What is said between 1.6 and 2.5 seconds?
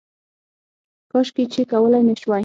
کولی مې شوای